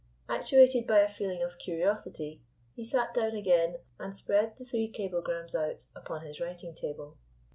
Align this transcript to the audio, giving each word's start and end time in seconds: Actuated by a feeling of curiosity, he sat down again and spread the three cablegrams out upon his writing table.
Actuated 0.27 0.87
by 0.87 0.97
a 0.97 1.07
feeling 1.07 1.43
of 1.43 1.59
curiosity, 1.59 2.41
he 2.73 2.83
sat 2.83 3.13
down 3.13 3.35
again 3.35 3.77
and 3.99 4.17
spread 4.17 4.57
the 4.57 4.65
three 4.65 4.87
cablegrams 4.91 5.53
out 5.53 5.85
upon 5.95 6.21
his 6.25 6.39
writing 6.41 6.73
table. 6.73 7.19